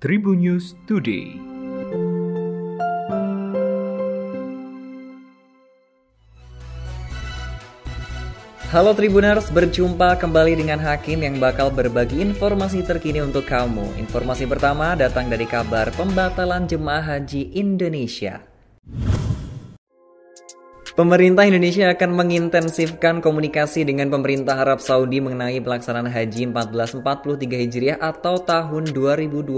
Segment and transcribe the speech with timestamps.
[0.00, 1.36] Tribun News Today.
[8.72, 14.00] Halo Tribuners, berjumpa kembali dengan Hakim yang bakal berbagi informasi terkini untuk kamu.
[14.00, 18.49] Informasi pertama datang dari kabar pembatalan jemaah haji Indonesia.
[20.90, 28.42] Pemerintah Indonesia akan mengintensifkan komunikasi dengan pemerintah Arab Saudi mengenai pelaksanaan Haji 1443 Hijriah atau
[28.42, 29.54] tahun 2022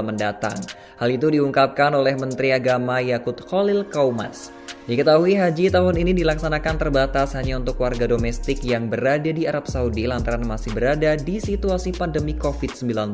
[0.00, 0.56] mendatang.
[0.96, 4.48] Hal itu diungkapkan oleh Menteri Agama Yakut Khalil Kaumas.
[4.88, 10.08] Diketahui haji tahun ini dilaksanakan terbatas hanya untuk warga domestik yang berada di Arab Saudi
[10.08, 13.12] lantaran masih berada di situasi pandemi COVID-19.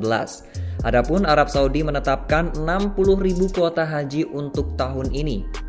[0.86, 5.67] Adapun Arab Saudi menetapkan 60.000 kuota haji untuk tahun ini.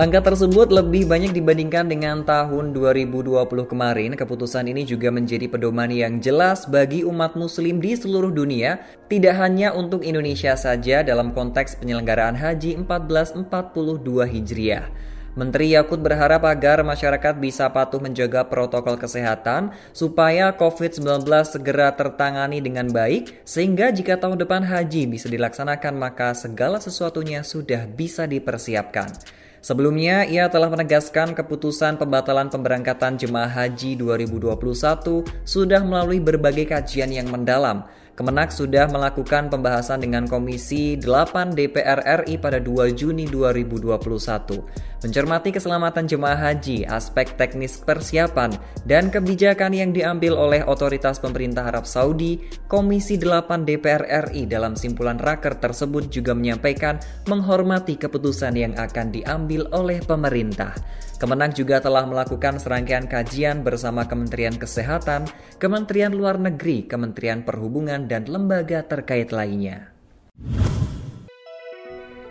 [0.00, 3.36] Angka tersebut lebih banyak dibandingkan dengan tahun 2020
[3.68, 4.16] kemarin.
[4.16, 8.80] Keputusan ini juga menjadi pedoman yang jelas bagi umat muslim di seluruh dunia,
[9.12, 14.88] tidak hanya untuk Indonesia saja dalam konteks penyelenggaraan Haji 1442 Hijriah.
[15.36, 22.88] Menteri Yakut berharap agar masyarakat bisa patuh menjaga protokol kesehatan supaya COVID-19 segera tertangani dengan
[22.88, 29.40] baik sehingga jika tahun depan haji bisa dilaksanakan maka segala sesuatunya sudah bisa dipersiapkan.
[29.60, 37.28] Sebelumnya, ia telah menegaskan keputusan pembatalan pemberangkatan jemaah haji 2021 sudah melalui berbagai kajian yang
[37.28, 37.84] mendalam
[38.20, 44.60] Kemenak sudah melakukan pembahasan dengan Komisi 8 DPR RI pada 2 Juni 2021.
[45.00, 48.52] Mencermati keselamatan jemaah haji, aspek teknis persiapan,
[48.84, 52.36] dan kebijakan yang diambil oleh otoritas pemerintah Arab Saudi,
[52.68, 57.00] Komisi 8 DPR RI dalam simpulan raker tersebut juga menyampaikan
[57.32, 60.76] menghormati keputusan yang akan diambil oleh pemerintah.
[61.16, 65.24] Kemenang juga telah melakukan serangkaian kajian bersama Kementerian Kesehatan,
[65.56, 69.96] Kementerian Luar Negeri, Kementerian Perhubungan, dan lembaga terkait lainnya.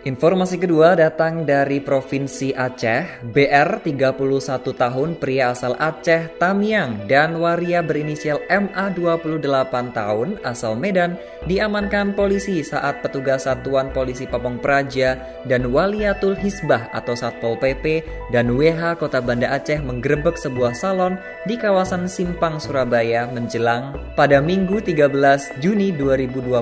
[0.00, 3.20] Informasi kedua datang dari Provinsi Aceh.
[3.20, 4.16] BR 31
[4.72, 9.44] tahun pria asal Aceh Tamiang dan waria berinisial MA 28
[9.92, 17.12] tahun asal Medan diamankan polisi saat petugas Satuan Polisi Papong Praja dan Waliatul Hisbah atau
[17.12, 18.00] Satpol PP
[18.32, 24.80] dan WH Kota Banda Aceh menggerebek sebuah salon di kawasan Simpang Surabaya menjelang pada Minggu
[24.80, 26.56] 13 Juni 2021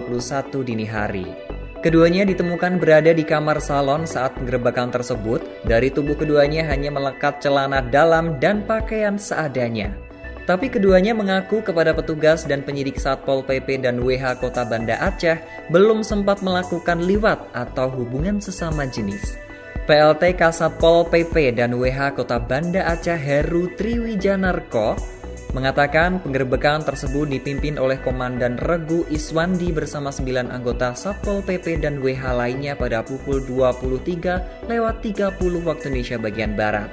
[0.67, 1.48] dini hari.
[1.79, 5.39] Keduanya ditemukan berada di kamar salon saat penggerebekan tersebut.
[5.63, 9.95] Dari tubuh keduanya hanya melekat celana dalam dan pakaian seadanya.
[10.43, 15.39] Tapi keduanya mengaku kepada petugas dan penyidik Satpol PP dan WH Kota Banda Aceh
[15.71, 19.39] belum sempat melakukan liwat atau hubungan sesama jenis.
[19.87, 25.18] PLT Kasatpol PP dan WH Kota Banda Aceh Heru Triwijanarko
[25.57, 32.23] mengatakan penggerbekan tersebut dipimpin oleh Komandan Regu Iswandi bersama 9 anggota Satpol PP dan WH
[32.37, 36.91] lainnya pada pukul 23 lewat 30 waktu Indonesia bagian Barat.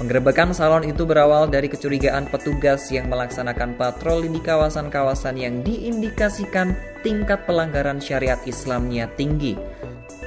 [0.00, 6.72] Penggerbekan salon itu berawal dari kecurigaan petugas yang melaksanakan patroli di kawasan-kawasan yang diindikasikan
[7.04, 9.60] tingkat pelanggaran syariat Islamnya tinggi.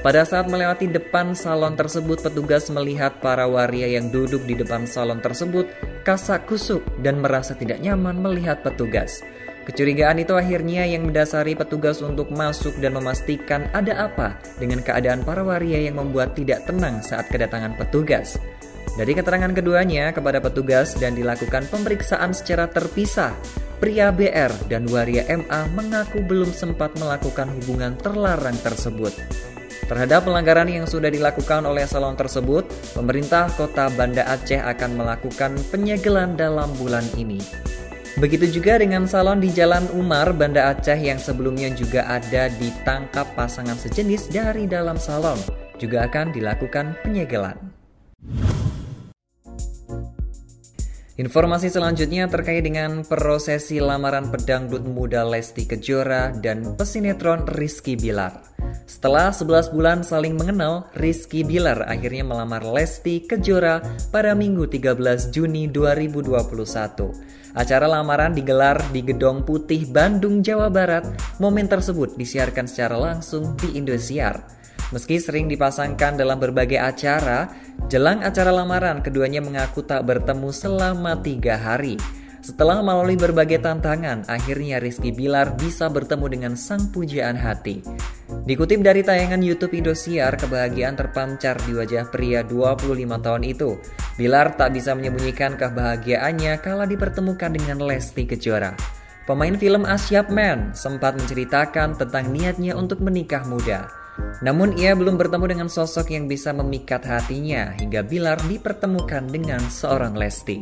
[0.04, 5.16] Pada saat melewati depan salon tersebut, petugas melihat para waria yang duduk di depan salon
[5.24, 5.64] tersebut
[6.04, 9.24] kasak kusuk dan merasa tidak nyaman melihat petugas.
[9.64, 15.40] Kecurigaan itu akhirnya yang mendasari petugas untuk masuk dan memastikan ada apa dengan keadaan para
[15.40, 18.36] waria yang membuat tidak tenang saat kedatangan petugas.
[19.00, 23.32] Dari keterangan keduanya kepada petugas dan dilakukan pemeriksaan secara terpisah,
[23.80, 29.16] pria BR dan waria MA mengaku belum sempat melakukan hubungan terlarang tersebut.
[29.84, 32.64] Terhadap pelanggaran yang sudah dilakukan oleh salon tersebut,
[32.96, 37.36] pemerintah kota Banda Aceh akan melakukan penyegelan dalam bulan ini.
[38.16, 43.76] Begitu juga dengan salon di Jalan Umar, Banda Aceh yang sebelumnya juga ada ditangkap pasangan
[43.76, 45.36] sejenis dari dalam salon,
[45.76, 47.58] juga akan dilakukan penyegelan.
[51.14, 58.53] Informasi selanjutnya terkait dengan prosesi lamaran pedangdut muda Lesti Kejora dan pesinetron Rizky Bilar.
[58.84, 63.80] Setelah 11 bulan saling mengenal, Rizky Bilar akhirnya melamar Lesti Kejora
[64.12, 67.54] pada Minggu 13 Juni 2021.
[67.54, 71.06] Acara lamaran digelar di Gedong Putih, Bandung, Jawa Barat.
[71.38, 74.42] Momen tersebut disiarkan secara langsung di Indosiar.
[74.90, 77.50] Meski sering dipasangkan dalam berbagai acara,
[77.86, 81.96] jelang acara lamaran keduanya mengaku tak bertemu selama tiga hari.
[82.44, 87.80] Setelah melalui berbagai tantangan, akhirnya Rizky Bilar bisa bertemu dengan sang pujaan hati.
[88.44, 93.80] Dikutip dari tayangan YouTube Indosiar, kebahagiaan terpancar di wajah pria 25 tahun itu.
[94.20, 98.76] Bilar tak bisa menyembunyikan kebahagiaannya kala dipertemukan dengan Lesti Kejora.
[99.24, 103.88] Pemain film Asyap Man sempat menceritakan tentang niatnya untuk menikah muda.
[104.44, 110.12] Namun ia belum bertemu dengan sosok yang bisa memikat hatinya hingga Bilar dipertemukan dengan seorang
[110.20, 110.60] Lesti.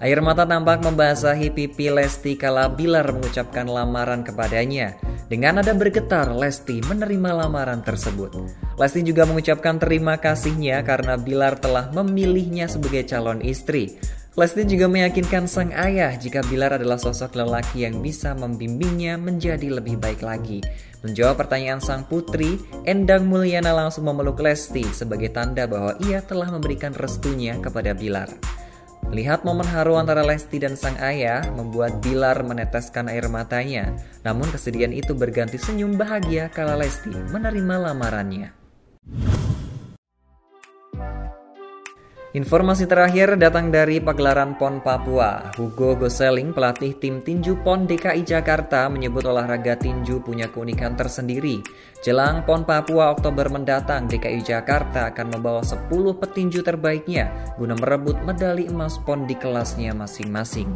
[0.00, 4.96] Air mata tampak membasahi pipi Lesti kala Bilar mengucapkan lamaran kepadanya.
[5.28, 8.32] Dengan nada bergetar, Lesti menerima lamaran tersebut.
[8.80, 14.00] Lesti juga mengucapkan terima kasihnya karena Bilar telah memilihnya sebagai calon istri.
[14.40, 20.00] Lesti juga meyakinkan sang ayah jika Bilar adalah sosok lelaki yang bisa membimbingnya menjadi lebih
[20.00, 20.64] baik lagi.
[21.04, 22.56] Menjawab pertanyaan sang putri,
[22.88, 28.32] Endang Mulyana langsung memeluk Lesti sebagai tanda bahwa ia telah memberikan restunya kepada Bilar.
[29.06, 33.94] Melihat momen haru antara Lesti dan sang ayah membuat Bilar meneteskan air matanya.
[34.26, 38.50] Namun kesedihan itu berganti senyum bahagia kala Lesti menerima lamarannya.
[42.36, 45.48] Informasi terakhir datang dari pagelaran PON Papua.
[45.56, 51.64] Hugo Goseling, pelatih tim tinju PON DKI Jakarta, menyebut olahraga tinju punya keunikan tersendiri.
[52.04, 55.88] Jelang PON Papua Oktober mendatang, DKI Jakarta akan membawa 10
[56.20, 60.68] petinju terbaiknya guna merebut medali emas PON di kelasnya masing-masing.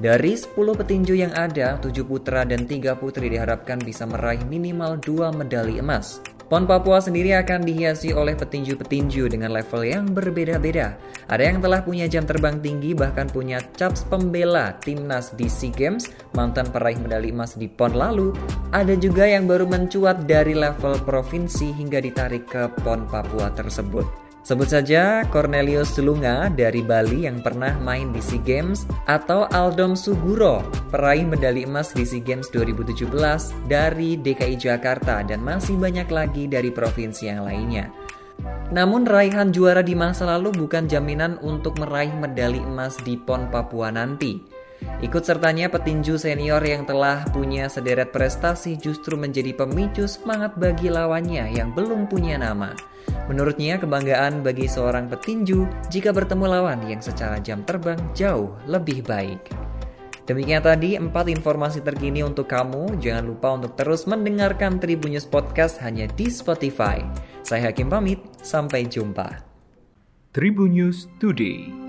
[0.00, 5.28] Dari 10 petinju yang ada, 7 putra dan 3 putri diharapkan bisa meraih minimal 2
[5.28, 6.24] medali emas.
[6.46, 10.94] PON Papua sendiri akan dihiasi oleh petinju-petinju dengan level yang berbeda-beda.
[11.26, 16.06] Ada yang telah punya jam terbang tinggi bahkan punya caps pembela timnas di SEA Games,
[16.38, 18.30] mantan peraih medali emas di PON lalu.
[18.70, 24.25] Ada juga yang baru mencuat dari level provinsi hingga ditarik ke PON Papua tersebut.
[24.46, 30.62] Sebut saja Cornelius Sulunga dari Bali yang pernah main di SEA Games atau Aldom Suguro,
[30.86, 33.10] peraih medali emas di SEA Games 2017
[33.66, 37.90] dari DKI Jakarta dan masih banyak lagi dari provinsi yang lainnya.
[38.70, 43.90] Namun raihan juara di masa lalu bukan jaminan untuk meraih medali emas di PON Papua
[43.90, 44.38] nanti.
[45.02, 51.50] Ikut sertanya petinju senior yang telah punya sederet prestasi justru menjadi pemicu semangat bagi lawannya
[51.50, 52.78] yang belum punya nama.
[53.26, 59.50] Menurutnya, kebanggaan bagi seorang petinju jika bertemu lawan yang secara jam terbang jauh lebih baik.
[60.26, 62.98] Demikian tadi 4 informasi terkini untuk kamu.
[62.98, 66.98] Jangan lupa untuk terus mendengarkan Tribunnews Podcast hanya di Spotify.
[67.46, 69.38] Saya Hakim pamit, sampai jumpa.
[70.34, 71.85] Tribunnews Today